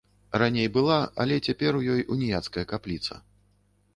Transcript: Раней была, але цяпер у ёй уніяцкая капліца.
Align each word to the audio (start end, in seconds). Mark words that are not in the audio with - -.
Раней 0.43 0.67
была, 0.77 0.95
але 1.25 1.35
цяпер 1.51 1.77
у 1.79 1.83
ёй 1.95 2.01
уніяцкая 2.15 2.63
капліца. 2.71 3.21